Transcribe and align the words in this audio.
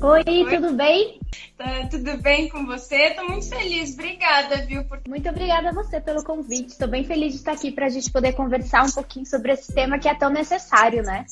Oi, 0.00 0.22
Oi, 0.28 0.48
tudo 0.48 0.74
bem? 0.74 1.18
Tá, 1.56 1.88
tudo 1.90 2.18
bem 2.18 2.48
com 2.48 2.64
você? 2.64 3.08
Estou 3.08 3.28
muito 3.28 3.48
feliz, 3.48 3.94
obrigada, 3.94 4.64
viu? 4.64 4.84
Por... 4.84 5.00
Muito 5.08 5.28
obrigada 5.28 5.70
a 5.70 5.72
você 5.72 6.00
pelo 6.00 6.22
convite. 6.22 6.68
Estou 6.68 6.86
bem 6.86 7.02
feliz 7.02 7.32
de 7.32 7.38
estar 7.38 7.52
aqui 7.52 7.72
para 7.72 7.86
a 7.86 7.88
gente 7.88 8.08
poder 8.12 8.32
conversar 8.34 8.84
um 8.84 8.92
pouquinho 8.92 9.26
sobre 9.26 9.52
esse 9.52 9.74
tema 9.74 9.98
que 9.98 10.08
é 10.08 10.14
tão 10.14 10.30
necessário, 10.30 11.02
né? 11.02 11.26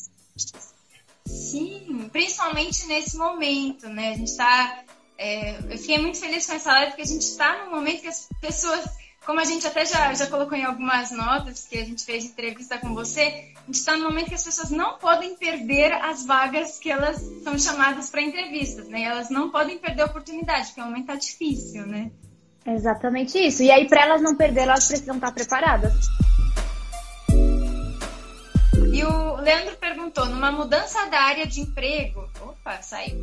Sim, 1.24 2.10
principalmente 2.10 2.86
nesse 2.88 3.16
momento, 3.16 3.88
né? 3.88 4.10
A 4.10 4.16
gente 4.16 4.30
está. 4.30 4.82
É, 5.16 5.58
eu 5.58 5.78
fiquei 5.78 5.98
muito 5.98 6.18
feliz 6.18 6.44
com 6.44 6.54
essa 6.54 6.72
live 6.72 6.90
porque 6.90 7.02
a 7.02 7.06
gente 7.06 7.22
está 7.22 7.64
num 7.64 7.70
momento 7.70 8.02
que 8.02 8.08
as 8.08 8.28
pessoas 8.40 8.84
como 9.26 9.40
a 9.40 9.44
gente 9.44 9.66
até 9.66 9.84
já, 9.84 10.14
já 10.14 10.28
colocou 10.28 10.56
em 10.56 10.64
algumas 10.64 11.10
notas 11.10 11.66
que 11.66 11.76
a 11.76 11.84
gente 11.84 12.04
fez 12.04 12.24
entrevista 12.24 12.78
com 12.78 12.94
você, 12.94 13.50
a 13.56 13.66
gente 13.66 13.74
está 13.74 13.96
no 13.96 14.04
momento 14.04 14.28
que 14.28 14.36
as 14.36 14.44
pessoas 14.44 14.70
não 14.70 14.98
podem 14.98 15.34
perder 15.36 15.92
as 15.94 16.24
vagas 16.24 16.78
que 16.78 16.88
elas 16.88 17.20
são 17.42 17.58
chamadas 17.58 18.08
para 18.08 18.22
entrevistas, 18.22 18.88
né? 18.88 19.02
Elas 19.02 19.28
não 19.28 19.50
podem 19.50 19.78
perder 19.78 20.02
a 20.02 20.06
oportunidade, 20.06 20.68
porque 20.68 20.80
o 20.80 20.84
momento 20.84 21.10
está 21.10 21.16
difícil, 21.16 21.84
né? 21.86 22.12
Exatamente 22.64 23.36
isso. 23.36 23.64
E 23.64 23.70
aí, 23.70 23.88
para 23.88 24.02
elas 24.02 24.22
não 24.22 24.36
perder, 24.36 24.60
elas 24.60 24.86
precisam 24.86 25.16
estar 25.16 25.32
preparadas. 25.32 25.92
E 28.92 29.04
o 29.04 29.36
Leandro 29.36 29.76
perguntou: 29.76 30.26
numa 30.26 30.52
mudança 30.52 31.04
da 31.06 31.20
área 31.20 31.46
de 31.46 31.62
emprego, 31.62 32.28
opa, 32.40 32.80
saiu. 32.80 33.16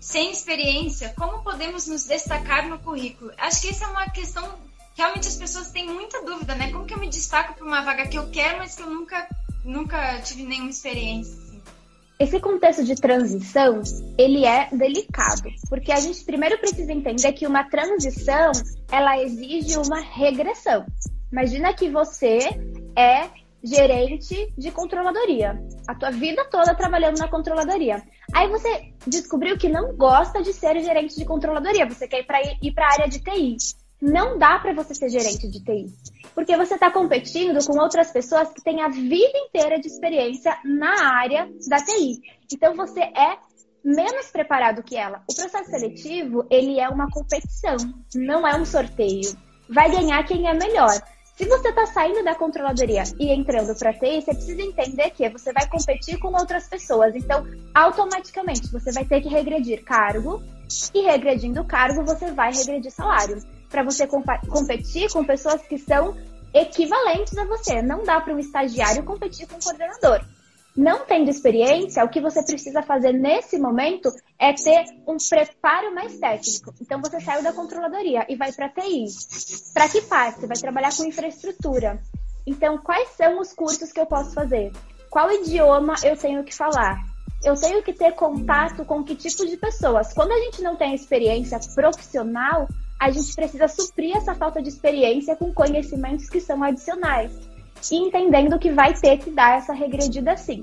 Sem 0.00 0.30
experiência, 0.30 1.14
como 1.16 1.42
podemos 1.42 1.86
nos 1.86 2.04
destacar 2.04 2.68
no 2.68 2.78
currículo? 2.78 3.32
Acho 3.38 3.62
que 3.62 3.68
essa 3.70 3.86
é 3.86 3.88
uma 3.88 4.08
questão 4.10 4.66
realmente 4.96 5.28
as 5.28 5.36
pessoas 5.36 5.70
têm 5.70 5.86
muita 5.86 6.22
dúvida, 6.24 6.54
né? 6.54 6.72
Como 6.72 6.86
que 6.86 6.94
eu 6.94 6.98
me 6.98 7.08
destaco 7.08 7.54
para 7.54 7.64
uma 7.64 7.82
vaga 7.82 8.08
que 8.08 8.16
eu 8.16 8.28
quero, 8.30 8.58
mas 8.58 8.74
que 8.74 8.82
eu 8.82 8.90
nunca, 8.90 9.28
nunca 9.64 10.20
tive 10.22 10.42
nenhuma 10.42 10.70
experiência? 10.70 11.34
Assim? 11.34 11.62
Esse 12.18 12.40
contexto 12.40 12.82
de 12.82 12.94
transição, 12.94 13.82
ele 14.16 14.46
é 14.46 14.68
delicado, 14.72 15.50
porque 15.68 15.92
a 15.92 16.00
gente 16.00 16.24
primeiro 16.24 16.58
precisa 16.58 16.90
entender 16.90 17.32
que 17.34 17.46
uma 17.46 17.64
transição, 17.64 18.52
ela 18.90 19.22
exige 19.22 19.76
uma 19.76 20.00
regressão. 20.00 20.86
Imagina 21.30 21.74
que 21.74 21.90
você 21.90 22.38
é 22.96 23.28
gerente 23.62 24.54
de 24.56 24.70
controladoria, 24.70 25.60
a 25.86 25.94
tua 25.94 26.10
vida 26.10 26.44
toda 26.50 26.74
trabalhando 26.74 27.18
na 27.18 27.28
controladoria. 27.28 28.02
Aí 28.32 28.48
você 28.48 28.92
descobriu 29.06 29.58
que 29.58 29.68
não 29.68 29.94
gosta 29.94 30.42
de 30.42 30.52
ser 30.52 30.80
gerente 30.80 31.16
de 31.16 31.24
controladoria, 31.24 31.86
você 31.86 32.08
quer 32.08 32.20
ir 32.62 32.72
para 32.72 32.86
a 32.86 32.92
área 32.92 33.08
de 33.08 33.18
TI 33.18 33.56
não 34.00 34.38
dá 34.38 34.58
para 34.58 34.74
você 34.74 34.94
ser 34.94 35.08
gerente 35.08 35.48
de 35.48 35.62
TI. 35.62 35.86
Porque 36.34 36.56
você 36.56 36.74
está 36.74 36.90
competindo 36.90 37.64
com 37.66 37.78
outras 37.80 38.10
pessoas 38.10 38.50
que 38.52 38.62
têm 38.62 38.82
a 38.82 38.88
vida 38.88 39.38
inteira 39.38 39.80
de 39.80 39.88
experiência 39.88 40.56
na 40.64 41.14
área 41.14 41.48
da 41.68 41.78
TI. 41.78 42.20
Então 42.52 42.74
você 42.74 43.00
é 43.00 43.38
menos 43.84 44.26
preparado 44.30 44.82
que 44.82 44.96
ela. 44.96 45.22
O 45.30 45.34
processo 45.34 45.70
seletivo, 45.70 46.46
ele 46.50 46.78
é 46.78 46.88
uma 46.88 47.08
competição, 47.10 47.76
não 48.14 48.46
é 48.46 48.56
um 48.56 48.64
sorteio. 48.64 49.36
Vai 49.68 49.90
ganhar 49.90 50.22
quem 50.24 50.48
é 50.48 50.54
melhor. 50.54 50.92
Se 51.36 51.44
você 51.44 51.68
está 51.68 51.84
saindo 51.86 52.24
da 52.24 52.34
controladoria 52.34 53.02
e 53.20 53.30
entrando 53.30 53.78
para 53.78 53.92
TI, 53.92 54.22
você 54.22 54.34
precisa 54.34 54.62
entender 54.62 55.10
que 55.10 55.28
você 55.28 55.52
vai 55.52 55.68
competir 55.68 56.18
com 56.18 56.28
outras 56.28 56.66
pessoas. 56.66 57.14
Então, 57.14 57.46
automaticamente, 57.74 58.72
você 58.72 58.90
vai 58.90 59.04
ter 59.04 59.20
que 59.20 59.28
regredir 59.28 59.84
cargo 59.84 60.42
e 60.94 61.02
regredindo 61.02 61.62
cargo, 61.64 62.04
você 62.04 62.32
vai 62.32 62.52
regredir 62.52 62.90
salário 62.90 63.38
para 63.68 63.82
você 63.82 64.06
competir 64.06 65.10
com 65.12 65.24
pessoas 65.24 65.62
que 65.62 65.78
são 65.78 66.16
equivalentes 66.54 67.36
a 67.36 67.44
você. 67.44 67.82
Não 67.82 68.04
dá 68.04 68.20
para 68.20 68.34
um 68.34 68.38
estagiário 68.38 69.04
competir 69.04 69.46
com 69.46 69.56
um 69.56 69.60
coordenador. 69.60 70.24
Não 70.76 71.06
tendo 71.06 71.30
experiência, 71.30 72.04
o 72.04 72.08
que 72.08 72.20
você 72.20 72.42
precisa 72.42 72.82
fazer 72.82 73.12
nesse 73.12 73.58
momento 73.58 74.12
é 74.38 74.52
ter 74.52 74.84
um 75.06 75.16
preparo 75.16 75.94
mais 75.94 76.18
técnico. 76.18 76.74
Então 76.80 77.00
você 77.00 77.18
saiu 77.20 77.42
da 77.42 77.52
controladoria 77.52 78.26
e 78.28 78.36
vai 78.36 78.52
para 78.52 78.68
TI. 78.68 79.06
Para 79.72 79.88
que 79.88 80.02
parte? 80.02 80.46
Vai 80.46 80.58
trabalhar 80.58 80.94
com 80.94 81.04
infraestrutura. 81.04 81.98
Então, 82.46 82.78
quais 82.78 83.08
são 83.16 83.40
os 83.40 83.52
cursos 83.52 83.90
que 83.90 83.98
eu 83.98 84.06
posso 84.06 84.32
fazer? 84.32 84.70
Qual 85.10 85.32
idioma 85.32 85.94
eu 86.04 86.16
tenho 86.16 86.44
que 86.44 86.54
falar? 86.54 86.98
Eu 87.42 87.54
tenho 87.54 87.82
que 87.82 87.92
ter 87.92 88.12
contato 88.12 88.84
com 88.84 89.02
que 89.02 89.16
tipo 89.16 89.46
de 89.46 89.56
pessoas? 89.56 90.12
Quando 90.12 90.32
a 90.32 90.38
gente 90.38 90.62
não 90.62 90.76
tem 90.76 90.94
experiência 90.94 91.58
profissional, 91.74 92.68
a 92.98 93.10
gente 93.10 93.34
precisa 93.34 93.68
suprir 93.68 94.16
essa 94.16 94.34
falta 94.34 94.62
de 94.62 94.68
experiência 94.68 95.36
com 95.36 95.52
conhecimentos 95.52 96.28
que 96.28 96.40
são 96.40 96.62
adicionais 96.62 97.32
e 97.90 97.96
entendendo 97.96 98.58
que 98.58 98.72
vai 98.72 98.94
ter 98.94 99.18
que 99.18 99.30
dar 99.30 99.58
essa 99.58 99.72
regredida 99.72 100.36
sim. 100.36 100.62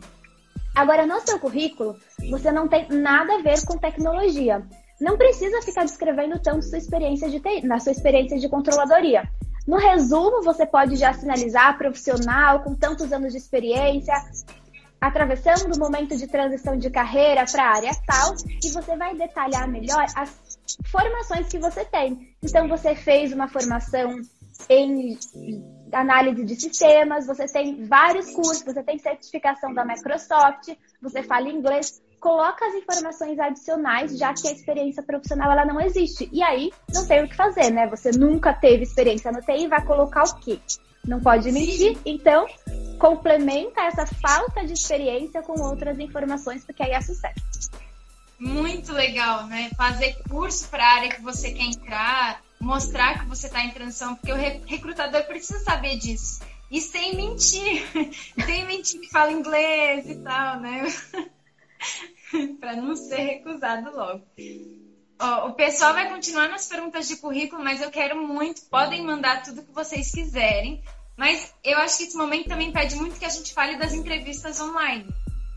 Agora, 0.75 1.05
no 1.05 1.21
seu 1.21 1.39
currículo, 1.39 1.95
você 2.29 2.51
não 2.51 2.67
tem 2.67 2.87
nada 2.89 3.35
a 3.35 3.41
ver 3.41 3.63
com 3.65 3.77
tecnologia. 3.77 4.65
Não 4.99 5.17
precisa 5.17 5.61
ficar 5.61 5.83
descrevendo 5.83 6.39
tanto 6.39 6.65
sua 6.65 6.77
experiência 6.77 7.29
de 7.29 7.41
na 7.63 7.79
sua 7.79 7.91
experiência 7.91 8.39
de 8.39 8.49
controladoria. 8.49 9.29
No 9.67 9.77
resumo, 9.77 10.41
você 10.43 10.65
pode 10.65 10.95
já 10.95 11.13
sinalizar 11.13 11.77
profissional 11.77 12.61
com 12.61 12.75
tantos 12.75 13.13
anos 13.13 13.31
de 13.31 13.37
experiência, 13.37 14.13
atravessando 14.99 15.75
o 15.75 15.79
momento 15.79 16.17
de 16.17 16.27
transição 16.27 16.77
de 16.77 16.89
carreira 16.89 17.45
para 17.49 17.63
a 17.63 17.75
área 17.75 17.91
tal, 18.05 18.33
e 18.63 18.69
você 18.69 18.95
vai 18.95 19.15
detalhar 19.15 19.67
melhor 19.67 20.05
as 20.15 20.29
formações 20.85 21.47
que 21.47 21.57
você 21.57 21.85
tem. 21.85 22.35
Então, 22.41 22.67
você 22.67 22.95
fez 22.95 23.31
uma 23.33 23.47
formação 23.47 24.21
em 24.69 25.17
análise 25.91 26.43
de 26.43 26.55
sistemas, 26.55 27.27
você 27.27 27.45
tem 27.45 27.85
vários 27.85 28.31
cursos, 28.31 28.63
você 28.63 28.83
tem 28.83 28.97
certificação 28.97 29.73
da 29.73 29.85
Microsoft, 29.85 30.69
você 31.01 31.23
fala 31.23 31.49
inglês, 31.49 32.01
coloca 32.19 32.65
as 32.65 32.75
informações 32.75 33.37
adicionais, 33.39 34.17
já 34.17 34.33
que 34.33 34.47
a 34.47 34.51
experiência 34.51 35.03
profissional 35.03 35.51
ela 35.51 35.65
não 35.65 35.79
existe. 35.81 36.29
E 36.31 36.41
aí 36.41 36.71
não 36.93 37.05
tem 37.05 37.23
o 37.23 37.27
que 37.27 37.35
fazer, 37.35 37.71
né? 37.71 37.87
Você 37.87 38.11
nunca 38.11 38.53
teve 38.53 38.83
experiência 38.83 39.31
no 39.31 39.41
TI, 39.41 39.67
vai 39.67 39.83
colocar 39.85 40.23
o 40.23 40.35
quê? 40.39 40.59
Não 41.05 41.19
pode 41.19 41.51
mentir, 41.51 41.97
então 42.05 42.47
complementa 42.97 43.81
essa 43.81 44.05
falta 44.05 44.65
de 44.65 44.71
experiência 44.71 45.41
com 45.41 45.59
outras 45.61 45.99
informações, 45.99 46.63
porque 46.63 46.81
aí 46.81 46.91
é 46.91 47.01
sucesso 47.01 47.73
muito 48.39 48.91
legal, 48.91 49.47
né? 49.47 49.69
Fazer 49.77 50.15
curso 50.29 50.67
para 50.69 50.83
a 50.85 50.93
área 50.95 51.09
que 51.09 51.21
você 51.21 51.51
quer 51.51 51.63
entrar, 51.63 52.41
mostrar 52.59 53.19
que 53.19 53.25
você 53.25 53.47
está 53.47 53.63
em 53.63 53.71
transição, 53.71 54.15
porque 54.15 54.31
o 54.31 54.65
recrutador 54.65 55.23
precisa 55.25 55.59
saber 55.59 55.97
disso. 55.97 56.41
E 56.69 56.81
sem 56.81 57.15
mentir, 57.15 57.83
sem 58.45 58.65
mentir 58.65 58.99
que 58.99 59.09
fala 59.09 59.31
inglês 59.31 60.09
e 60.09 60.15
tal, 60.15 60.59
né? 60.59 60.83
para 62.59 62.75
não 62.75 62.95
ser 62.95 63.21
recusado 63.21 63.95
logo. 63.95 64.25
Ó, 65.19 65.49
o 65.49 65.53
pessoal 65.53 65.93
vai 65.93 66.09
continuar 66.09 66.49
nas 66.49 66.67
perguntas 66.67 67.07
de 67.07 67.17
currículo, 67.17 67.63
mas 67.63 67.81
eu 67.81 67.91
quero 67.91 68.17
muito. 68.27 68.63
Podem 68.65 69.03
mandar 69.03 69.43
tudo 69.43 69.63
que 69.63 69.71
vocês 69.71 70.11
quiserem. 70.11 70.83
Mas 71.15 71.53
eu 71.63 71.77
acho 71.77 71.97
que 71.97 72.03
esse 72.05 72.17
momento 72.17 72.49
também 72.49 72.71
pede 72.71 72.95
muito 72.95 73.19
que 73.19 73.25
a 73.25 73.29
gente 73.29 73.53
fale 73.53 73.77
das 73.77 73.93
entrevistas 73.93 74.59
online. 74.59 75.07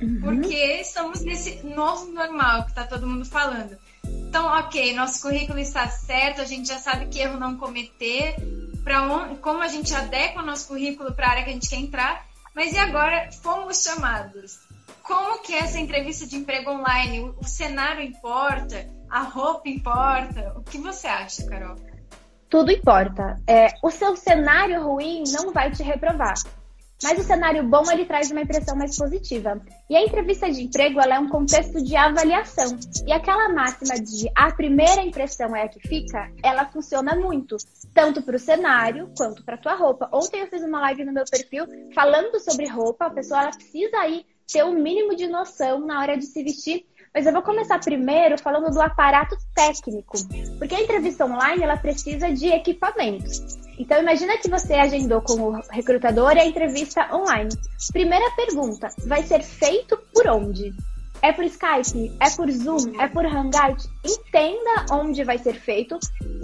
Uhum. 0.00 0.20
Porque 0.20 0.80
estamos 0.80 1.22
nesse 1.22 1.64
novo 1.66 2.12
normal 2.12 2.64
que 2.64 2.70
está 2.70 2.84
todo 2.84 3.06
mundo 3.06 3.24
falando. 3.24 3.76
Então, 4.04 4.46
ok, 4.46 4.94
nosso 4.94 5.22
currículo 5.22 5.58
está 5.58 5.88
certo, 5.88 6.40
a 6.40 6.44
gente 6.44 6.68
já 6.68 6.78
sabe 6.78 7.06
que 7.06 7.18
erro 7.18 7.38
não 7.38 7.56
cometer, 7.56 8.36
para 8.84 9.00
como 9.40 9.62
a 9.62 9.68
gente 9.68 9.94
adequa 9.94 10.42
o 10.42 10.46
nosso 10.46 10.68
currículo 10.68 11.12
para 11.12 11.26
a 11.26 11.30
área 11.30 11.44
que 11.44 11.50
a 11.50 11.52
gente 11.52 11.68
quer 11.68 11.76
entrar. 11.76 12.26
Mas 12.54 12.72
e 12.72 12.78
agora 12.78 13.30
fomos 13.42 13.82
chamados? 13.82 14.60
Como 15.02 15.42
que 15.42 15.54
é 15.54 15.58
essa 15.58 15.78
entrevista 15.78 16.26
de 16.26 16.36
emprego 16.36 16.70
online? 16.70 17.20
O, 17.20 17.36
o 17.40 17.44
cenário 17.44 18.02
importa? 18.02 18.86
A 19.10 19.22
roupa 19.22 19.68
importa? 19.68 20.52
O 20.56 20.62
que 20.62 20.78
você 20.78 21.06
acha, 21.06 21.46
Carol? 21.46 21.76
Tudo 22.48 22.70
importa. 22.70 23.40
É, 23.46 23.68
o 23.82 23.90
seu 23.90 24.16
cenário 24.16 24.82
ruim 24.82 25.24
não 25.32 25.52
vai 25.52 25.70
te 25.70 25.82
reprovar. 25.82 26.34
Mas 27.02 27.18
o 27.18 27.22
cenário 27.22 27.62
bom 27.62 27.82
ele 27.90 28.06
traz 28.06 28.30
uma 28.30 28.40
impressão 28.40 28.76
mais 28.76 28.96
positiva. 28.96 29.60
E 29.88 29.96
a 29.96 30.02
entrevista 30.02 30.50
de 30.50 30.62
emprego 30.62 31.00
ela 31.00 31.16
é 31.16 31.18
um 31.18 31.28
contexto 31.28 31.82
de 31.82 31.94
avaliação. 31.94 32.78
E 33.06 33.12
aquela 33.12 33.48
máxima 33.50 33.94
de 33.96 34.30
a 34.34 34.50
primeira 34.52 35.02
impressão 35.02 35.54
é 35.54 35.64
a 35.64 35.68
que 35.68 35.80
fica, 35.80 36.32
ela 36.42 36.64
funciona 36.66 37.14
muito, 37.14 37.56
tanto 37.92 38.22
para 38.22 38.36
o 38.36 38.38
cenário 38.38 39.10
quanto 39.16 39.44
para 39.44 39.56
a 39.56 39.58
tua 39.58 39.74
roupa. 39.74 40.08
Ontem 40.12 40.40
eu 40.40 40.46
fiz 40.46 40.62
uma 40.62 40.80
live 40.80 41.04
no 41.04 41.12
meu 41.12 41.24
perfil 41.30 41.66
falando 41.94 42.40
sobre 42.40 42.66
roupa. 42.66 43.06
A 43.06 43.10
pessoa 43.10 43.42
ela 43.42 43.50
precisa 43.50 43.98
aí 43.98 44.24
ter 44.50 44.62
o 44.62 44.68
um 44.68 44.74
mínimo 44.74 45.14
de 45.14 45.26
noção 45.26 45.80
na 45.80 46.00
hora 46.00 46.16
de 46.16 46.24
se 46.24 46.42
vestir. 46.42 46.86
Mas 47.16 47.24
eu 47.24 47.32
vou 47.32 47.40
começar 47.40 47.78
primeiro 47.78 48.38
falando 48.38 48.70
do 48.70 48.78
aparato 48.78 49.34
técnico, 49.54 50.18
porque 50.58 50.74
a 50.74 50.82
entrevista 50.82 51.24
online 51.24 51.62
ela 51.62 51.78
precisa 51.78 52.30
de 52.30 52.48
equipamentos. 52.48 53.56
Então, 53.78 53.98
imagina 53.98 54.36
que 54.36 54.50
você 54.50 54.74
agendou 54.74 55.22
com 55.22 55.32
o 55.40 55.60
recrutador 55.70 56.36
e 56.36 56.40
a 56.40 56.44
entrevista 56.44 57.08
online. 57.16 57.48
Primeira 57.90 58.30
pergunta: 58.32 58.88
vai 59.06 59.22
ser 59.22 59.42
feito 59.42 59.96
por 60.12 60.28
onde? 60.28 60.74
É 61.22 61.32
por 61.32 61.42
Skype? 61.44 62.14
É 62.20 62.28
por 62.36 62.50
Zoom? 62.50 63.00
É 63.00 63.08
por 63.08 63.24
Hangout? 63.24 63.88
Entenda 64.04 64.84
onde 64.92 65.24
vai 65.24 65.38
ser 65.38 65.54
feito, 65.54 65.98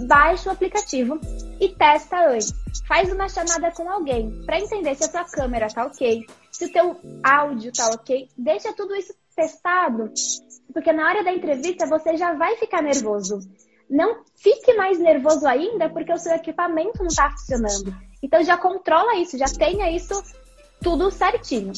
baixe 0.07 0.49
o 0.49 0.51
aplicativo 0.51 1.21
e 1.61 1.69
testa 1.69 2.29
antes. 2.29 2.51
Faz 2.87 3.13
uma 3.13 3.29
chamada 3.29 3.69
com 3.69 3.87
alguém 3.87 4.43
para 4.43 4.59
entender 4.59 4.95
se 4.95 5.03
a 5.03 5.07
tua 5.07 5.25
câmera 5.25 5.67
tá 5.67 5.85
ok, 5.85 6.25
se 6.51 6.65
o 6.65 6.71
teu 6.71 6.99
áudio 7.23 7.71
tá 7.71 7.91
ok. 7.93 8.27
Deixa 8.35 8.73
tudo 8.73 8.95
isso 8.95 9.13
testado, 9.33 10.11
porque 10.73 10.91
na 10.91 11.07
hora 11.07 11.23
da 11.23 11.33
entrevista 11.33 11.85
você 11.85 12.17
já 12.17 12.33
vai 12.33 12.55
ficar 12.57 12.81
nervoso. 12.81 13.39
Não 13.89 14.23
fique 14.35 14.73
mais 14.73 14.97
nervoso 14.99 15.47
ainda 15.47 15.89
porque 15.89 16.11
o 16.11 16.17
seu 16.17 16.33
equipamento 16.33 16.99
não 16.99 17.07
está 17.07 17.29
funcionando. 17.29 17.95
Então 18.21 18.43
já 18.43 18.57
controla 18.57 19.15
isso, 19.17 19.37
já 19.37 19.45
tenha 19.45 19.91
isso 19.91 20.21
tudo 20.81 21.11
certinho. 21.11 21.73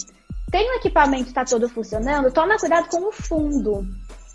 Tem 0.51 0.69
o 0.69 0.75
equipamento 0.75 1.27
está 1.27 1.43
todo 1.43 1.67
funcionando, 1.67 2.31
toma 2.31 2.57
cuidado 2.57 2.87
com 2.89 3.09
o 3.09 3.11
fundo. 3.11 3.85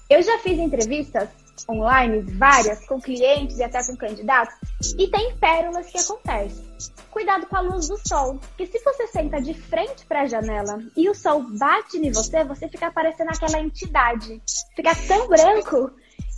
Eu 0.09 0.23
já 0.23 0.39
fiz 0.39 0.59
entrevistas 0.59 1.29
online, 1.69 2.21
várias, 2.21 2.87
com 2.87 3.01
clientes 3.01 3.59
e 3.59 3.63
até 3.63 3.85
com 3.85 3.97
candidatos, 3.97 4.55
e 4.99 5.09
tem 5.09 5.37
pérolas 5.37 5.87
que 5.87 5.99
acontecem. 5.99 6.71
Cuidado 7.11 7.47
com 7.47 7.57
a 7.57 7.61
luz 7.61 7.89
do 7.89 7.97
sol, 8.09 8.39
que 8.57 8.67
se 8.67 8.79
você 8.83 9.07
senta 9.09 9.41
de 9.41 9.53
frente 9.53 10.07
para 10.07 10.23
a 10.23 10.27
janela 10.27 10.79
e 10.97 11.09
o 11.09 11.15
sol 11.15 11.45
bate 11.59 11.99
em 11.99 12.13
você, 12.13 12.45
você 12.45 12.69
fica 12.69 12.91
parecendo 12.91 13.31
aquela 13.31 13.61
entidade. 13.61 14.41
Fica 14.77 14.95
tão 15.09 15.29
branco 15.29 15.93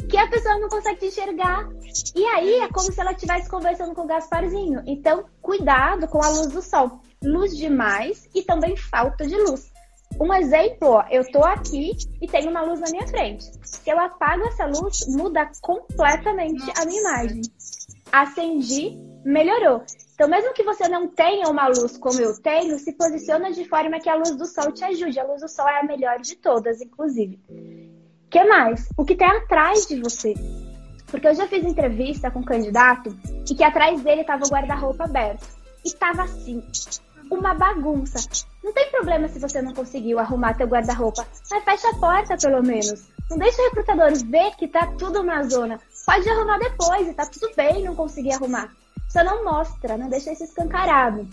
que 0.08 0.16
a 0.16 0.28
pessoa 0.28 0.58
não 0.58 0.68
consegue 0.68 1.00
te 1.00 1.06
enxergar. 1.06 1.68
E 2.14 2.24
aí 2.24 2.54
é 2.60 2.68
como 2.68 2.92
se 2.92 3.00
ela 3.00 3.12
estivesse 3.12 3.48
conversando 3.48 3.94
com 3.94 4.02
o 4.02 4.06
Gasparzinho. 4.06 4.82
Então, 4.86 5.24
cuidado 5.40 6.08
com 6.08 6.22
a 6.22 6.28
luz 6.28 6.48
do 6.48 6.62
sol. 6.62 7.00
Luz 7.22 7.56
demais 7.56 8.28
e 8.34 8.42
também 8.42 8.76
falta 8.76 9.26
de 9.26 9.36
luz. 9.36 9.71
Um 10.20 10.32
exemplo, 10.34 11.02
eu 11.10 11.30
tô 11.30 11.42
aqui 11.44 11.92
e 12.20 12.26
tenho 12.26 12.50
uma 12.50 12.62
luz 12.62 12.80
na 12.80 12.90
minha 12.90 13.06
frente. 13.06 13.44
Se 13.62 13.90
eu 13.90 13.98
apago 13.98 14.44
essa 14.46 14.66
luz, 14.66 15.06
muda 15.08 15.50
completamente 15.60 16.62
a 16.80 16.84
minha 16.84 17.00
imagem. 17.00 17.42
Acendi, 18.10 18.96
melhorou. 19.24 19.82
Então, 20.14 20.28
mesmo 20.28 20.52
que 20.52 20.62
você 20.62 20.88
não 20.88 21.08
tenha 21.08 21.48
uma 21.48 21.66
luz 21.68 21.96
como 21.96 22.20
eu 22.20 22.40
tenho, 22.40 22.78
se 22.78 22.92
posiciona 22.92 23.50
de 23.50 23.64
forma 23.64 23.98
que 23.98 24.08
a 24.08 24.14
luz 24.14 24.36
do 24.36 24.46
sol 24.46 24.70
te 24.70 24.84
ajude. 24.84 25.18
A 25.18 25.24
luz 25.24 25.40
do 25.40 25.48
sol 25.48 25.68
é 25.68 25.80
a 25.80 25.84
melhor 25.84 26.20
de 26.20 26.36
todas, 26.36 26.80
inclusive. 26.80 27.40
Que 28.30 28.44
mais? 28.44 28.88
O 28.96 29.04
que 29.04 29.16
tem 29.16 29.26
atrás 29.26 29.86
de 29.86 30.00
você. 30.00 30.34
Porque 31.06 31.26
eu 31.26 31.34
já 31.34 31.46
fiz 31.46 31.64
entrevista 31.64 32.30
com 32.30 32.40
um 32.40 32.44
candidato 32.44 33.16
e 33.50 33.54
que 33.54 33.64
atrás 33.64 34.00
dele 34.02 34.24
tava 34.24 34.44
o 34.44 34.48
guarda-roupa 34.48 35.04
aberto. 35.04 35.46
E 35.84 35.90
tava 35.92 36.22
assim, 36.22 36.62
uma 37.30 37.54
bagunça. 37.54 38.18
Não 38.62 38.72
tem 38.72 38.90
problema 38.90 39.28
se 39.28 39.38
você 39.38 39.60
não 39.60 39.74
conseguiu 39.74 40.18
arrumar 40.18 40.54
teu 40.54 40.66
guarda-roupa, 40.66 41.26
mas 41.50 41.64
fecha 41.64 41.88
a 41.90 41.94
porta 41.96 42.36
pelo 42.36 42.62
menos. 42.62 43.08
Não 43.30 43.38
deixa 43.38 43.60
o 43.60 43.64
recrutador 43.64 44.12
ver 44.26 44.54
que 44.56 44.68
tá 44.68 44.86
tudo 44.98 45.20
uma 45.20 45.42
zona. 45.44 45.80
Pode 46.06 46.28
arrumar 46.28 46.58
depois 46.58 47.08
e 47.08 47.14
tá 47.14 47.26
tudo 47.26 47.50
bem 47.56 47.82
não 47.82 47.94
conseguir 47.94 48.32
arrumar. 48.32 48.70
Só 49.08 49.22
não 49.22 49.44
mostra, 49.44 49.98
não 49.98 50.08
deixa 50.08 50.32
isso 50.32 50.44
escancarado. 50.44 51.28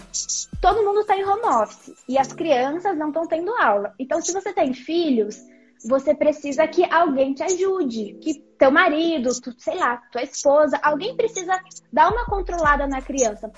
Todo 0.62 0.84
mundo 0.84 1.00
está 1.02 1.16
em 1.16 1.24
home 1.24 1.46
office 1.46 1.96
e 2.08 2.18
as 2.18 2.34
crianças 2.34 2.98
não 2.98 3.08
estão 3.08 3.26
tendo 3.26 3.52
aula. 3.54 3.94
Então, 3.98 4.22
se 4.22 4.34
você 4.34 4.52
tem 4.52 4.74
filhos, 4.74 5.38
você 5.86 6.14
precisa 6.14 6.68
que 6.68 6.84
alguém 6.92 7.34
te 7.34 7.44
ajude, 7.44 8.18
que 8.22 8.34
teu 8.58 8.70
marido, 8.70 9.30
tu, 9.42 9.54
sei 9.58 9.78
lá, 9.78 9.98
tua 10.12 10.22
esposa, 10.22 10.78
alguém 10.84 11.16
precisa 11.16 11.58
dar 11.92 12.12
uma 12.12 12.26
controlada 12.26 12.86
na 12.86 13.02
criança. 13.02 13.50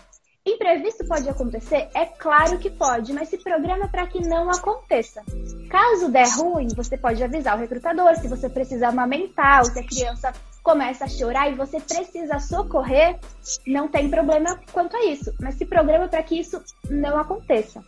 Imprevisto 0.43 1.05
pode 1.05 1.29
acontecer? 1.29 1.87
É 1.93 2.05
claro 2.05 2.57
que 2.57 2.71
pode, 2.71 3.13
mas 3.13 3.29
se 3.29 3.37
programa 3.37 3.87
para 3.87 4.07
que 4.07 4.19
não 4.27 4.49
aconteça. 4.49 5.21
Caso 5.69 6.09
der 6.09 6.27
ruim, 6.29 6.67
você 6.75 6.97
pode 6.97 7.23
avisar 7.23 7.55
o 7.55 7.59
recrutador 7.59 8.15
se 8.15 8.27
você 8.27 8.49
precisa 8.49 8.87
amamentar 8.87 9.59
ou 9.59 9.65
se 9.65 9.79
a 9.79 9.85
criança 9.85 10.33
começa 10.63 11.05
a 11.05 11.07
chorar 11.07 11.51
e 11.51 11.55
você 11.55 11.79
precisa 11.79 12.39
socorrer, 12.39 13.19
não 13.67 13.87
tem 13.87 14.09
problema 14.09 14.59
quanto 14.71 14.97
a 14.97 15.05
isso, 15.05 15.31
mas 15.39 15.55
se 15.55 15.65
programa 15.65 16.07
para 16.07 16.23
que 16.23 16.39
isso 16.39 16.59
não 16.89 17.19
aconteça. 17.19 17.83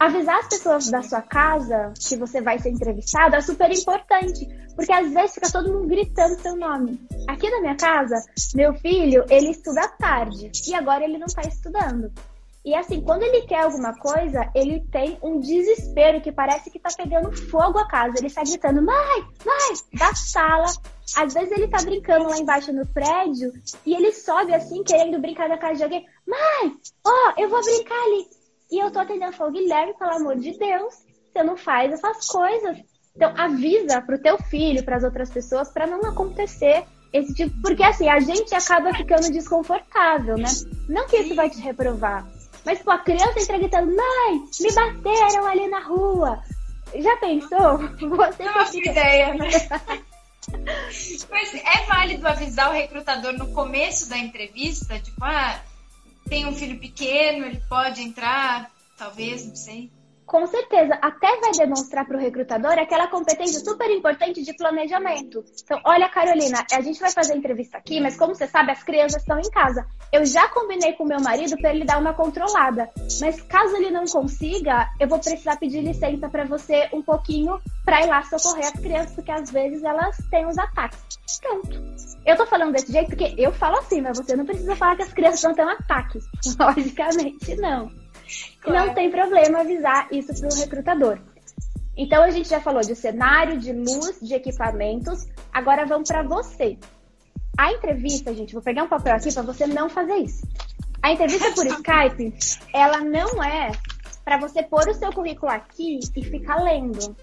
Avisar 0.00 0.38
as 0.38 0.48
pessoas 0.48 0.90
da 0.90 1.02
sua 1.02 1.20
casa 1.20 1.92
que 1.94 2.16
você 2.16 2.40
vai 2.40 2.58
ser 2.58 2.70
entrevistado 2.70 3.36
é 3.36 3.40
super 3.42 3.70
importante, 3.70 4.48
porque 4.74 4.90
às 4.90 5.12
vezes 5.12 5.34
fica 5.34 5.52
todo 5.52 5.70
mundo 5.70 5.88
gritando 5.88 6.40
seu 6.40 6.56
nome. 6.56 6.98
Aqui 7.28 7.50
na 7.50 7.60
minha 7.60 7.76
casa, 7.76 8.16
meu 8.54 8.72
filho, 8.72 9.26
ele 9.28 9.50
estuda 9.50 9.86
tarde 9.98 10.50
e 10.66 10.74
agora 10.74 11.04
ele 11.04 11.18
não 11.18 11.26
está 11.26 11.42
estudando. 11.42 12.10
E 12.64 12.74
assim, 12.74 13.02
quando 13.02 13.24
ele 13.24 13.42
quer 13.42 13.64
alguma 13.64 13.92
coisa, 13.98 14.50
ele 14.54 14.80
tem 14.90 15.18
um 15.22 15.38
desespero 15.38 16.22
que 16.22 16.32
parece 16.32 16.70
que 16.70 16.78
tá 16.78 16.88
pegando 16.96 17.30
fogo 17.50 17.78
a 17.78 17.86
casa. 17.86 18.14
Ele 18.16 18.28
está 18.28 18.42
gritando, 18.42 18.80
mãe, 18.80 19.20
mãe, 19.44 19.98
da 19.98 20.14
sala. 20.14 20.72
Às 21.14 21.34
vezes 21.34 21.52
ele 21.52 21.68
tá 21.68 21.82
brincando 21.82 22.26
lá 22.26 22.38
embaixo 22.38 22.72
no 22.72 22.86
prédio 22.86 23.52
e 23.84 23.94
ele 23.94 24.12
sobe 24.12 24.54
assim, 24.54 24.82
querendo 24.82 25.20
brincar 25.20 25.46
na 25.46 25.58
casa 25.58 25.74
de 25.74 25.82
alguém. 25.84 26.06
Mãe, 26.26 26.74
ó, 27.06 27.10
oh, 27.10 27.40
eu 27.40 27.50
vou 27.50 27.62
brincar 27.62 28.02
ali. 28.02 28.39
E 28.70 28.78
eu 28.78 28.90
tô 28.90 29.00
atendendo 29.00 29.32
falou, 29.32 29.52
Guilherme, 29.52 29.94
pelo 29.94 30.12
amor 30.12 30.36
de 30.36 30.56
Deus, 30.58 30.94
você 31.32 31.42
não 31.42 31.56
faz 31.56 31.92
essas 31.92 32.26
coisas. 32.26 32.78
Então 33.14 33.34
avisa 33.36 34.00
pro 34.00 34.20
teu 34.20 34.38
filho, 34.38 34.84
para 34.84 34.96
as 34.96 35.04
outras 35.04 35.30
pessoas, 35.30 35.72
para 35.72 35.86
não 35.86 36.00
acontecer 36.08 36.84
esse 37.12 37.34
tipo, 37.34 37.60
porque 37.60 37.82
assim, 37.82 38.08
a 38.08 38.20
gente 38.20 38.54
acaba 38.54 38.94
ficando 38.94 39.32
desconfortável, 39.32 40.36
né? 40.36 40.48
Não 40.88 41.08
que 41.08 41.16
isso 41.16 41.34
vai 41.34 41.50
te 41.50 41.60
reprovar, 41.60 42.24
mas 42.64 42.80
pô, 42.82 42.90
a 42.90 42.98
criança 42.98 43.40
entra 43.40 43.58
gritando, 43.58 43.86
mãe, 43.86 44.44
me 44.60 44.72
bateram 44.72 45.46
ali 45.46 45.66
na 45.68 45.80
rua. 45.80 46.40
Já 46.94 47.16
pensou? 47.16 47.78
Você 47.98 48.44
não 48.44 48.64
tem 48.64 48.90
ideia, 48.90 49.34
né? 49.34 49.48
Mas 51.30 51.54
é 51.54 51.84
válido 51.86 52.26
avisar 52.26 52.70
o 52.70 52.72
recrutador 52.72 53.32
no 53.34 53.52
começo 53.52 54.08
da 54.08 54.18
entrevista, 54.18 54.98
tipo, 54.98 55.22
ah, 55.22 55.60
tem 56.30 56.46
um 56.46 56.54
filho 56.54 56.78
pequeno, 56.78 57.44
ele 57.44 57.60
pode 57.68 58.00
entrar, 58.00 58.70
talvez, 58.96 59.44
não 59.44 59.56
sei. 59.56 59.90
Com 60.30 60.46
certeza, 60.46 60.96
até 61.02 61.40
vai 61.40 61.50
demonstrar 61.58 62.06
para 62.06 62.16
o 62.16 62.20
recrutador 62.20 62.78
aquela 62.78 63.08
competência 63.08 63.58
super 63.58 63.90
importante 63.90 64.44
de 64.44 64.54
planejamento. 64.54 65.44
Então, 65.64 65.80
olha, 65.84 66.08
Carolina, 66.08 66.64
a 66.72 66.80
gente 66.80 67.00
vai 67.00 67.10
fazer 67.10 67.32
a 67.32 67.36
entrevista 67.36 67.78
aqui, 67.78 68.00
mas 68.00 68.16
como 68.16 68.32
você 68.32 68.46
sabe, 68.46 68.70
as 68.70 68.80
crianças 68.84 69.22
estão 69.22 69.40
em 69.40 69.50
casa. 69.50 69.84
Eu 70.12 70.24
já 70.24 70.48
combinei 70.50 70.92
com 70.92 71.04
meu 71.04 71.20
marido 71.20 71.56
para 71.56 71.74
ele 71.74 71.84
dar 71.84 71.98
uma 71.98 72.14
controlada, 72.14 72.88
mas 73.20 73.42
caso 73.42 73.74
ele 73.74 73.90
não 73.90 74.04
consiga, 74.04 74.88
eu 75.00 75.08
vou 75.08 75.18
precisar 75.18 75.56
pedir 75.56 75.80
licença 75.80 76.28
para 76.28 76.44
você 76.44 76.88
um 76.92 77.02
pouquinho 77.02 77.60
para 77.84 78.00
ir 78.00 78.06
lá 78.06 78.22
socorrer 78.22 78.66
as 78.66 78.80
crianças, 78.80 79.12
porque 79.12 79.32
às 79.32 79.50
vezes 79.50 79.82
elas 79.82 80.16
têm 80.30 80.46
os 80.46 80.56
ataques. 80.56 81.18
Pronto. 81.40 81.82
Eu 82.24 82.36
tô 82.36 82.46
falando 82.46 82.70
desse 82.70 82.92
jeito 82.92 83.08
porque 83.08 83.34
eu 83.36 83.50
falo 83.50 83.78
assim, 83.78 84.00
mas 84.00 84.16
você 84.16 84.36
não 84.36 84.46
precisa 84.46 84.76
falar 84.76 84.94
que 84.94 85.02
as 85.02 85.12
crianças 85.12 85.42
não 85.42 85.54
têm 85.54 85.64
um 85.64 85.70
ataque. 85.70 86.20
Logicamente, 86.56 87.56
não. 87.56 87.90
Claro. 88.60 88.86
Não 88.86 88.94
tem 88.94 89.10
problema 89.10 89.60
avisar 89.60 90.08
isso 90.12 90.34
para 90.38 90.48
o 90.48 90.58
recrutador. 90.58 91.18
Então 91.96 92.22
a 92.22 92.30
gente 92.30 92.48
já 92.48 92.60
falou 92.60 92.80
de 92.80 92.94
cenário, 92.94 93.58
de 93.58 93.72
luz, 93.72 94.18
de 94.20 94.34
equipamentos. 94.34 95.26
Agora 95.52 95.84
vamos 95.84 96.08
para 96.08 96.22
você. 96.22 96.78
A 97.58 97.72
entrevista, 97.72 98.34
gente, 98.34 98.54
vou 98.54 98.62
pegar 98.62 98.84
um 98.84 98.88
papel 98.88 99.14
aqui 99.14 99.32
para 99.32 99.42
você 99.42 99.66
não 99.66 99.88
fazer 99.88 100.16
isso. 100.16 100.46
A 101.02 101.12
entrevista 101.12 101.52
por 101.52 101.66
Skype, 101.68 102.34
ela 102.72 103.00
não 103.00 103.42
é 103.42 103.72
para 104.24 104.38
você 104.38 104.62
pôr 104.62 104.88
o 104.88 104.94
seu 104.94 105.12
currículo 105.12 105.50
aqui 105.50 106.00
e 106.16 106.24
ficar 106.24 106.62
lendo. 106.62 107.16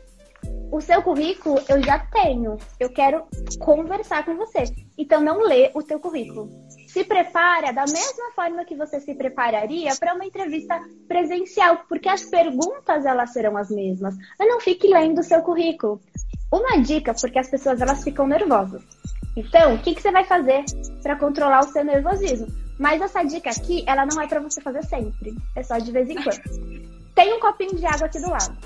O 0.72 0.82
seu 0.82 1.02
currículo 1.02 1.60
eu 1.70 1.82
já 1.82 2.00
tenho. 2.00 2.58
Eu 2.80 2.90
quero 2.90 3.26
conversar 3.60 4.26
com 4.26 4.36
você. 4.36 4.64
Então 4.98 5.22
não 5.22 5.40
lê 5.40 5.72
o 5.74 5.82
teu 5.82 6.00
currículo 6.00 6.67
se 6.88 7.04
prepara 7.04 7.74
da 7.74 7.84
mesma 7.84 8.32
forma 8.34 8.66
que 8.66 8.76
você 8.76 9.00
se 9.00 9.14
prepararia 9.14 9.96
para 9.98 10.16
uma 10.16 10.26
entrevista 10.26 10.80
presencial, 11.08 11.84
porque 11.88 12.08
as 12.08 12.24
perguntas 12.24 13.06
elas 13.06 13.32
serão 13.34 13.58
as 13.58 13.70
mesmas. 13.70 14.16
Mas 14.40 14.48
não 14.48 14.60
fique 14.62 14.88
lendo 14.88 15.20
o 15.20 15.24
seu 15.24 15.42
currículo. 15.42 16.02
Uma 16.52 16.82
dica, 16.82 17.14
porque 17.14 17.38
as 17.38 17.50
pessoas 17.50 17.82
elas 17.82 18.04
ficam 18.04 18.26
nervosas. 18.26 18.82
Então, 19.36 19.76
o 19.76 19.80
que, 19.80 19.94
que 19.94 20.02
você 20.02 20.12
vai 20.12 20.24
fazer 20.24 20.64
para 21.04 21.18
controlar 21.18 21.60
o 21.60 21.72
seu 21.72 21.84
nervosismo? 21.84 22.48
Mas 22.80 23.02
essa 23.02 23.24
dica 23.24 23.50
aqui, 23.50 23.84
ela 23.86 24.06
não 24.06 24.22
é 24.22 24.28
para 24.28 24.40
você 24.40 24.62
fazer 24.62 24.84
sempre. 24.86 25.36
É 25.56 25.64
só 25.64 25.78
de 25.78 25.92
vez 25.92 26.10
em 26.10 26.16
quando. 26.16 26.42
Tem 27.14 27.34
um 27.34 27.40
copinho 27.40 27.76
de 27.76 27.86
água 27.86 28.08
aqui 28.08 28.20
do 28.20 28.30
lado. 28.30 28.58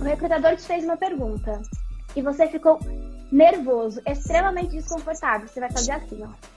O 0.00 0.02
recrutador 0.02 0.56
te 0.56 0.62
fez 0.62 0.84
uma 0.84 0.96
pergunta 0.96 1.60
e 2.16 2.22
você 2.22 2.48
ficou 2.48 2.80
nervoso, 3.30 4.00
extremamente 4.06 4.70
desconfortável. 4.70 5.46
Você 5.46 5.60
vai 5.60 5.70
fazer 5.70 5.92
assim, 5.92 6.22
ó. 6.22 6.53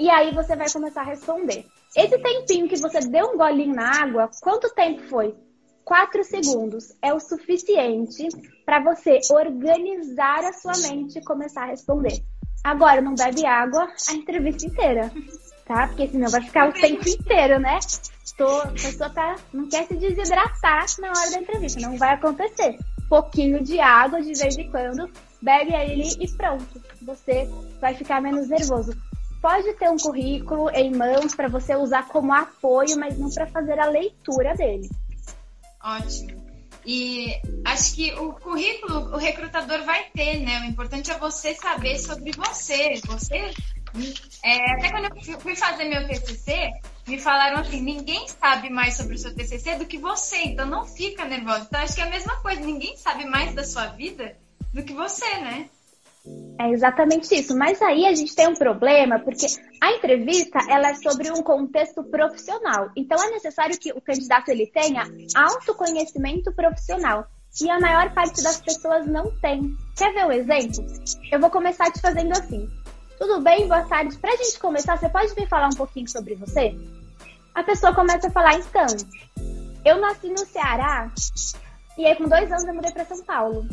E 0.00 0.08
aí 0.08 0.34
você 0.34 0.56
vai 0.56 0.70
começar 0.70 1.02
a 1.02 1.04
responder. 1.04 1.66
Esse 1.94 2.16
tempinho 2.18 2.66
que 2.66 2.80
você 2.80 3.00
deu 3.00 3.34
um 3.34 3.36
golinho 3.36 3.74
na 3.74 4.02
água, 4.02 4.30
quanto 4.40 4.74
tempo 4.74 5.02
foi? 5.10 5.36
Quatro 5.84 6.24
segundos 6.24 6.96
é 7.02 7.12
o 7.12 7.20
suficiente 7.20 8.26
para 8.64 8.82
você 8.82 9.18
organizar 9.30 10.38
a 10.38 10.54
sua 10.54 10.72
mente 10.88 11.18
e 11.18 11.24
começar 11.24 11.64
a 11.64 11.66
responder. 11.66 12.18
Agora, 12.64 13.02
não 13.02 13.14
bebe 13.14 13.44
água 13.44 13.92
a 14.08 14.14
entrevista 14.14 14.64
inteira, 14.64 15.12
tá? 15.66 15.88
Porque 15.88 16.08
senão 16.08 16.30
vai 16.30 16.40
ficar 16.40 16.70
o 16.70 16.72
tempo 16.72 17.06
inteiro, 17.06 17.60
né? 17.60 17.78
Tô, 18.38 18.46
a 18.62 18.68
pessoa 18.68 19.10
tá, 19.10 19.36
não 19.52 19.68
quer 19.68 19.86
se 19.86 19.96
desidratar 19.96 20.86
na 20.98 21.08
hora 21.08 21.30
da 21.30 21.40
entrevista, 21.40 21.78
não 21.78 21.98
vai 21.98 22.14
acontecer. 22.14 22.78
Pouquinho 23.06 23.62
de 23.62 23.78
água 23.78 24.22
de 24.22 24.32
vez 24.32 24.56
em 24.56 24.70
quando, 24.70 25.10
bebe 25.42 25.74
ele 25.74 26.08
e 26.18 26.30
pronto. 26.38 26.80
Você 27.02 27.46
vai 27.78 27.94
ficar 27.94 28.22
menos 28.22 28.48
nervoso. 28.48 28.92
Pode 29.40 29.72
ter 29.74 29.88
um 29.88 29.96
currículo 29.96 30.70
em 30.70 30.94
mãos 30.94 31.34
para 31.34 31.48
você 31.48 31.74
usar 31.74 32.06
como 32.08 32.32
apoio, 32.32 32.98
mas 32.98 33.18
não 33.18 33.30
para 33.30 33.46
fazer 33.46 33.78
a 33.78 33.86
leitura 33.86 34.54
dele. 34.54 34.88
Ótimo. 35.82 36.50
E 36.84 37.40
acho 37.64 37.94
que 37.94 38.12
o 38.14 38.32
currículo 38.32 39.14
o 39.14 39.16
recrutador 39.16 39.84
vai 39.84 40.04
ter, 40.14 40.40
né? 40.40 40.60
O 40.60 40.64
importante 40.64 41.10
é 41.10 41.18
você 41.18 41.54
saber 41.54 41.98
sobre 41.98 42.32
você. 42.32 43.00
Você. 43.06 43.52
É, 44.42 44.72
até 44.72 44.90
quando 44.90 45.04
eu 45.28 45.40
fui 45.40 45.56
fazer 45.56 45.84
meu 45.84 46.06
TCC, 46.06 46.70
me 47.06 47.18
falaram 47.18 47.58
assim: 47.58 47.82
ninguém 47.82 48.26
sabe 48.28 48.70
mais 48.70 48.96
sobre 48.96 49.14
o 49.14 49.18
seu 49.18 49.34
TCC 49.34 49.76
do 49.76 49.86
que 49.86 49.98
você, 49.98 50.36
então 50.44 50.66
não 50.66 50.86
fica 50.86 51.24
nervosa. 51.24 51.66
Então 51.68 51.80
acho 51.80 51.94
que 51.94 52.00
é 52.00 52.04
a 52.04 52.10
mesma 52.10 52.36
coisa, 52.36 52.60
ninguém 52.60 52.96
sabe 52.96 53.24
mais 53.26 53.54
da 53.54 53.64
sua 53.64 53.86
vida 53.86 54.36
do 54.72 54.82
que 54.82 54.94
você, 54.94 55.28
né? 55.38 55.68
É 56.58 56.70
exatamente 56.70 57.34
isso. 57.34 57.56
Mas 57.56 57.80
aí 57.80 58.06
a 58.06 58.14
gente 58.14 58.34
tem 58.34 58.48
um 58.48 58.54
problema, 58.54 59.18
porque 59.18 59.46
a 59.80 59.92
entrevista 59.92 60.58
ela 60.68 60.90
é 60.90 60.94
sobre 60.94 61.30
um 61.30 61.42
contexto 61.42 62.02
profissional. 62.04 62.90
Então 62.96 63.22
é 63.22 63.30
necessário 63.30 63.78
que 63.78 63.92
o 63.92 64.00
candidato 64.00 64.50
ele 64.50 64.66
tenha 64.66 65.04
autoconhecimento 65.34 66.52
profissional. 66.52 67.26
E 67.60 67.68
a 67.68 67.80
maior 67.80 68.12
parte 68.14 68.42
das 68.42 68.60
pessoas 68.60 69.06
não 69.06 69.30
tem. 69.40 69.74
Quer 69.96 70.12
ver 70.12 70.24
o 70.24 70.28
um 70.28 70.32
exemplo? 70.32 70.86
Eu 71.32 71.40
vou 71.40 71.50
começar 71.50 71.90
te 71.90 72.00
fazendo 72.00 72.32
assim. 72.32 72.68
Tudo 73.18 73.40
bem? 73.40 73.66
Boa 73.66 73.82
tarde. 73.82 74.16
Pra 74.18 74.36
gente 74.36 74.58
começar, 74.58 74.96
você 74.96 75.08
pode 75.08 75.34
me 75.34 75.46
falar 75.46 75.66
um 75.68 75.76
pouquinho 75.76 76.08
sobre 76.08 76.34
você? 76.36 76.74
A 77.54 77.62
pessoa 77.62 77.94
começa 77.94 78.28
a 78.28 78.30
falar, 78.30 78.54
então, 78.54 78.86
eu 79.84 80.00
nasci 80.00 80.28
no 80.28 80.38
Ceará 80.38 81.10
e 81.98 82.06
aí 82.06 82.14
com 82.14 82.28
dois 82.28 82.50
anos 82.50 82.64
eu 82.64 82.74
mudei 82.74 82.92
para 82.92 83.04
São 83.04 83.22
Paulo. 83.24 83.66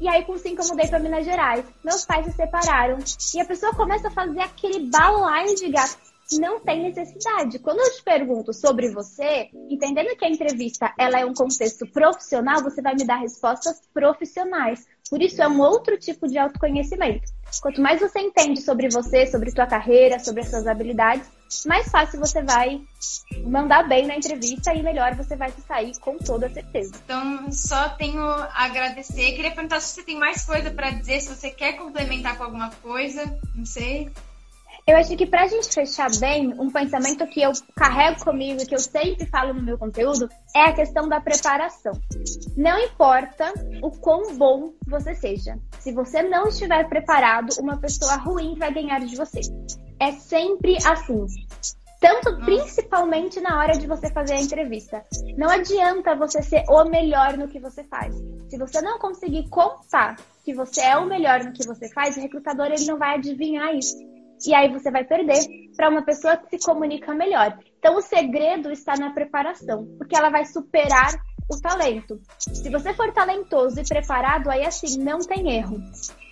E 0.00 0.08
aí, 0.08 0.24
com 0.24 0.38
cinco, 0.38 0.62
eu 0.62 0.68
mudei 0.68 0.86
para 0.86 1.00
Minas 1.00 1.24
Gerais. 1.24 1.64
Meus 1.84 2.04
pais 2.04 2.26
se 2.26 2.32
separaram. 2.32 2.98
E 3.34 3.40
a 3.40 3.44
pessoa 3.44 3.74
começa 3.74 4.08
a 4.08 4.10
fazer 4.10 4.40
aquele 4.40 4.88
balaio 4.88 5.54
de 5.56 5.68
gato. 5.68 5.98
Não 6.38 6.60
tem 6.60 6.82
necessidade. 6.82 7.58
Quando 7.58 7.80
eu 7.80 7.90
te 7.94 8.02
pergunto 8.02 8.52
sobre 8.52 8.90
você, 8.90 9.48
entendendo 9.70 10.14
que 10.14 10.24
a 10.24 10.28
entrevista 10.28 10.92
ela 10.98 11.18
é 11.18 11.24
um 11.24 11.32
contexto 11.32 11.86
profissional, 11.86 12.62
você 12.62 12.82
vai 12.82 12.94
me 12.94 13.04
dar 13.04 13.16
respostas 13.16 13.80
profissionais. 13.94 14.86
Por 15.08 15.22
isso, 15.22 15.42
é 15.42 15.48
um 15.48 15.60
outro 15.60 15.98
tipo 15.98 16.28
de 16.28 16.38
autoconhecimento. 16.38 17.32
Quanto 17.60 17.80
mais 17.80 18.00
você 18.00 18.20
entende 18.20 18.60
sobre 18.60 18.88
você, 18.88 19.26
sobre 19.26 19.50
sua 19.50 19.66
carreira, 19.66 20.18
sobre 20.18 20.42
as 20.42 20.50
suas 20.50 20.66
habilidades, 20.66 21.28
mais 21.66 21.88
fácil 21.88 22.20
você 22.20 22.42
vai 22.42 22.80
mandar 23.44 23.88
bem 23.88 24.06
na 24.06 24.16
entrevista 24.16 24.74
e 24.74 24.82
melhor 24.82 25.14
você 25.14 25.34
vai 25.34 25.50
se 25.50 25.60
sair 25.62 25.98
com 25.98 26.18
toda 26.18 26.48
certeza. 26.50 26.92
Então, 27.04 27.50
só 27.50 27.88
tenho 27.90 28.22
a 28.22 28.64
agradecer. 28.64 29.32
Queria 29.32 29.50
perguntar 29.50 29.80
se 29.80 29.94
você 29.94 30.02
tem 30.02 30.18
mais 30.18 30.44
coisa 30.44 30.70
para 30.70 30.90
dizer, 30.90 31.20
se 31.20 31.34
você 31.34 31.50
quer 31.50 31.74
complementar 31.74 32.36
com 32.36 32.44
alguma 32.44 32.70
coisa, 32.82 33.24
não 33.54 33.64
sei. 33.64 34.10
Eu 34.88 34.96
acho 34.96 35.14
que 35.18 35.26
para 35.26 35.42
a 35.42 35.46
gente 35.46 35.68
fechar 35.68 36.08
bem, 36.18 36.54
um 36.58 36.70
pensamento 36.70 37.26
que 37.26 37.42
eu 37.42 37.52
carrego 37.76 38.24
comigo, 38.24 38.66
que 38.66 38.74
eu 38.74 38.78
sempre 38.78 39.26
falo 39.26 39.52
no 39.52 39.62
meu 39.62 39.76
conteúdo, 39.76 40.30
é 40.56 40.62
a 40.62 40.72
questão 40.72 41.06
da 41.06 41.20
preparação. 41.20 41.92
Não 42.56 42.78
importa 42.78 43.52
o 43.82 43.90
quão 43.90 44.34
bom 44.38 44.72
você 44.86 45.14
seja, 45.14 45.58
se 45.78 45.92
você 45.92 46.22
não 46.22 46.48
estiver 46.48 46.88
preparado, 46.88 47.50
uma 47.60 47.76
pessoa 47.76 48.16
ruim 48.16 48.54
vai 48.54 48.72
ganhar 48.72 49.00
de 49.00 49.14
você. 49.14 49.40
É 50.00 50.12
sempre 50.12 50.78
assim. 50.86 51.26
Tanto 52.00 52.38
principalmente 52.46 53.42
na 53.42 53.58
hora 53.58 53.76
de 53.76 53.86
você 53.86 54.10
fazer 54.10 54.36
a 54.36 54.40
entrevista. 54.40 55.04
Não 55.36 55.50
adianta 55.50 56.16
você 56.16 56.40
ser 56.40 56.64
o 56.66 56.84
melhor 56.84 57.36
no 57.36 57.48
que 57.48 57.60
você 57.60 57.84
faz. 57.84 58.16
Se 58.48 58.56
você 58.56 58.80
não 58.80 58.98
conseguir 58.98 59.50
contar 59.50 60.16
que 60.42 60.54
você 60.54 60.80
é 60.80 60.96
o 60.96 61.04
melhor 61.04 61.44
no 61.44 61.52
que 61.52 61.66
você 61.66 61.90
faz, 61.90 62.16
o 62.16 62.20
recrutador 62.20 62.68
ele 62.68 62.86
não 62.86 62.96
vai 62.96 63.16
adivinhar 63.16 63.74
isso 63.74 63.98
e 64.46 64.54
aí 64.54 64.72
você 64.72 64.90
vai 64.90 65.04
perder 65.04 65.40
para 65.76 65.88
uma 65.88 66.02
pessoa 66.02 66.36
que 66.36 66.58
se 66.58 66.66
comunica 66.66 67.14
melhor. 67.14 67.58
Então 67.78 67.96
o 67.96 68.02
segredo 68.02 68.70
está 68.70 68.94
na 68.96 69.10
preparação, 69.10 69.86
porque 69.96 70.16
ela 70.16 70.30
vai 70.30 70.44
superar 70.44 71.14
o 71.48 71.60
talento. 71.60 72.20
Se 72.38 72.68
você 72.68 72.92
for 72.92 73.12
talentoso 73.12 73.80
e 73.80 73.84
preparado, 73.84 74.50
aí 74.50 74.64
assim 74.64 74.98
não 74.98 75.18
tem 75.18 75.56
erro. 75.56 75.82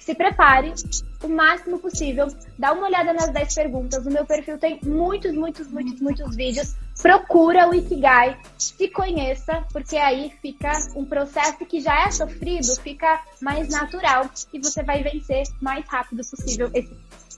Se 0.07 0.15
prepare 0.15 0.73
o 1.21 1.29
máximo 1.29 1.81
possível, 1.81 2.29
dá 2.57 2.73
uma 2.73 2.87
olhada 2.87 3.13
nas 3.13 3.29
10 3.31 3.55
perguntas. 3.55 4.05
No 4.05 4.13
meu 4.13 4.25
perfil 4.25 4.57
tem 4.57 4.79
muitos, 4.85 5.33
muitos, 5.33 5.67
muitos, 5.67 6.01
muitos 6.01 6.37
vídeos. 6.37 6.77
Procura 7.03 7.69
o 7.69 7.75
Ikigai, 7.75 8.39
se 8.57 8.89
conheça, 8.89 9.65
porque 9.73 9.97
aí 9.97 10.33
fica 10.41 10.71
um 10.95 11.05
processo 11.05 11.67
que 11.67 11.81
já 11.81 12.07
é 12.07 12.11
sofrido, 12.13 12.77
fica 12.83 13.21
mais 13.41 13.69
natural 13.69 14.31
e 14.53 14.61
você 14.61 14.83
vai 14.85 15.03
vencer 15.03 15.43
mais 15.61 15.85
rápido 15.89 16.23
possível 16.25 16.71
esse 16.73 16.97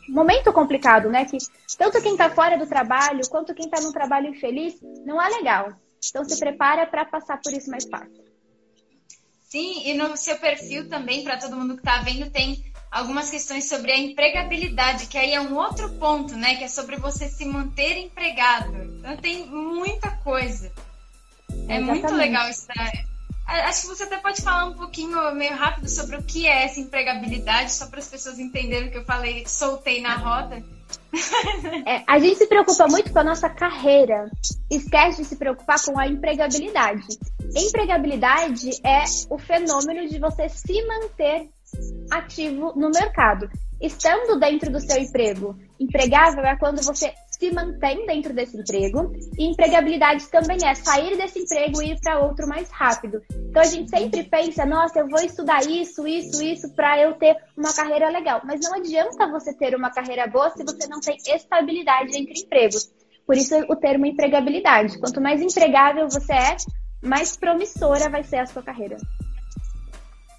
momento 0.08 0.52
complicado, 0.52 1.08
né? 1.08 1.24
Que 1.24 1.38
tanto 1.78 2.02
quem 2.02 2.12
está 2.12 2.28
fora 2.28 2.58
do 2.58 2.66
trabalho 2.66 3.20
quanto 3.30 3.54
quem 3.54 3.66
está 3.66 3.80
num 3.80 3.92
trabalho 3.92 4.28
infeliz 4.28 4.74
não 5.06 5.20
é 5.22 5.28
legal. 5.28 5.72
Então 6.08 6.24
se 6.24 6.38
prepara 6.38 6.86
para 6.86 7.04
passar 7.04 7.40
por 7.40 7.52
isso 7.52 7.70
mais 7.70 7.84
fácil. 7.84 8.28
Sim, 9.48 9.88
e 9.88 9.94
no 9.94 10.14
seu 10.16 10.36
perfil 10.38 10.88
também, 10.88 11.24
para 11.24 11.38
todo 11.38 11.56
mundo 11.56 11.74
que 11.74 11.80
está 11.80 12.02
vendo, 12.02 12.30
tem 12.30 12.70
algumas 12.90 13.30
questões 13.30 13.68
sobre 13.68 13.90
a 13.92 13.98
empregabilidade, 13.98 15.06
que 15.06 15.16
aí 15.16 15.32
é 15.32 15.40
um 15.40 15.56
outro 15.56 15.90
ponto, 15.94 16.36
né? 16.36 16.56
Que 16.56 16.64
é 16.64 16.68
sobre 16.68 16.96
você 16.96 17.28
se 17.28 17.44
manter 17.46 17.96
empregado. 17.96 18.76
Então 18.98 19.16
tem 19.16 19.46
muita 19.46 20.10
coisa. 20.18 20.70
É 21.66 21.76
Exatamente. 21.76 21.84
muito 21.86 22.14
legal 22.14 22.48
isso. 22.50 22.66
Né? 22.68 23.04
Acho 23.46 23.82
que 23.82 23.86
você 23.88 24.02
até 24.02 24.18
pode 24.18 24.42
falar 24.42 24.66
um 24.66 24.74
pouquinho, 24.74 25.34
meio 25.34 25.56
rápido, 25.56 25.88
sobre 25.88 26.16
o 26.16 26.22
que 26.22 26.46
é 26.46 26.64
essa 26.64 26.80
empregabilidade, 26.80 27.72
só 27.72 27.86
para 27.86 28.00
as 28.00 28.08
pessoas 28.08 28.38
entenderem 28.38 28.88
o 28.88 28.92
que 28.92 28.98
eu 28.98 29.04
falei, 29.06 29.46
soltei 29.46 30.02
na 30.02 30.14
roda. 30.14 30.62
É, 31.86 32.02
a 32.06 32.18
gente 32.18 32.36
se 32.36 32.46
preocupa 32.46 32.86
muito 32.86 33.12
com 33.12 33.18
a 33.18 33.24
nossa 33.24 33.48
carreira, 33.48 34.30
esquece 34.70 35.22
de 35.22 35.28
se 35.28 35.36
preocupar 35.36 35.82
com 35.82 35.98
a 35.98 36.06
empregabilidade. 36.06 37.06
Empregabilidade 37.56 38.70
é 38.84 39.04
o 39.30 39.38
fenômeno 39.38 40.06
de 40.06 40.18
você 40.18 40.48
se 40.48 40.86
manter 40.86 41.48
ativo 42.10 42.72
no 42.76 42.90
mercado, 42.90 43.48
estando 43.80 44.38
dentro 44.38 44.70
do 44.70 44.80
seu 44.80 45.00
emprego. 45.00 45.56
Empregável 45.80 46.44
é 46.44 46.56
quando 46.56 46.82
você 46.82 47.12
se 47.38 47.52
mantém 47.52 48.04
dentro 48.04 48.34
desse 48.34 48.56
emprego. 48.56 49.12
E 49.38 49.46
empregabilidade 49.46 50.28
também 50.28 50.58
é 50.66 50.74
sair 50.74 51.16
desse 51.16 51.40
emprego 51.40 51.80
e 51.80 51.92
ir 51.92 52.00
para 52.00 52.20
outro 52.20 52.48
mais 52.48 52.68
rápido. 52.70 53.22
Então 53.30 53.62
a 53.62 53.66
gente 53.66 53.88
sempre 53.88 54.24
pensa, 54.24 54.66
nossa, 54.66 54.98
eu 54.98 55.08
vou 55.08 55.20
estudar 55.20 55.64
isso, 55.64 56.06
isso, 56.06 56.42
isso 56.42 56.74
para 56.74 57.00
eu 57.00 57.14
ter 57.14 57.36
uma 57.56 57.72
carreira 57.72 58.08
legal. 58.10 58.40
Mas 58.44 58.60
não 58.60 58.74
adianta 58.74 59.30
você 59.30 59.54
ter 59.54 59.74
uma 59.74 59.90
carreira 59.90 60.26
boa 60.26 60.50
se 60.50 60.64
você 60.64 60.88
não 60.88 61.00
tem 61.00 61.16
estabilidade 61.34 62.16
entre 62.16 62.40
empregos. 62.40 62.90
Por 63.24 63.36
isso 63.36 63.54
o 63.68 63.76
termo 63.76 64.06
empregabilidade. 64.06 64.98
Quanto 64.98 65.20
mais 65.20 65.40
empregável 65.40 66.08
você 66.08 66.32
é, 66.32 66.56
mais 67.02 67.36
promissora 67.36 68.08
vai 68.08 68.24
ser 68.24 68.38
a 68.38 68.46
sua 68.46 68.62
carreira. 68.62 68.96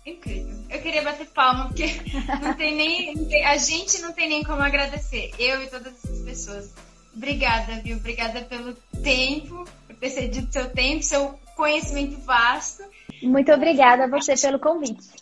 Incrível. 0.05 0.55
Eu 0.69 0.81
queria 0.81 1.03
bater 1.03 1.27
palma, 1.27 1.67
porque 1.67 1.85
não 2.41 2.53
tem 2.55 2.75
nem. 2.75 3.15
Não 3.15 3.25
tem, 3.25 3.45
a 3.45 3.57
gente 3.57 4.01
não 4.01 4.11
tem 4.11 4.27
nem 4.27 4.43
como 4.43 4.61
agradecer. 4.61 5.31
Eu 5.37 5.61
e 5.61 5.67
todas 5.67 5.93
essas 5.93 6.21
pessoas. 6.23 6.88
Obrigada, 7.19 7.81
viu? 7.83 7.97
Obrigada 7.97 8.41
pelo 8.43 8.73
tempo, 9.03 9.65
por 9.85 9.95
ter 9.97 10.09
cedido 10.09 10.53
seu 10.53 10.69
tempo, 10.69 11.03
seu 11.03 11.37
conhecimento 11.53 12.17
vasto. 12.21 12.81
Muito 13.21 13.51
obrigada 13.51 14.05
a 14.05 14.07
você 14.07 14.35
pelo 14.37 14.57
convite. 14.57 15.18